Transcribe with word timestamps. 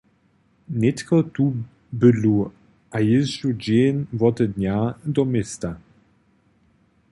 Nětko 0.81 1.17
tu 1.35 1.45
bydlu 1.99 2.37
a 2.91 2.97
jězdźu 3.07 3.49
dźeń 3.63 3.95
wote 4.19 4.47
dnja 4.47 4.79
do 5.05 5.25
města. 5.25 5.71